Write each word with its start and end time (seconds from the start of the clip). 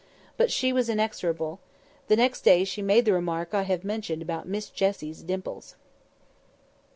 But 0.35 0.49
she 0.49 0.73
was 0.73 0.89
inexorable. 0.89 1.59
The 2.07 2.15
next 2.15 2.41
day 2.41 2.63
she 2.63 2.81
made 2.81 3.05
the 3.05 3.13
remark 3.13 3.53
I 3.53 3.61
have 3.61 3.83
mentioned 3.83 4.23
about 4.23 4.47
Miss 4.47 4.71
Jessie's 4.71 5.21
dimples. 5.21 5.75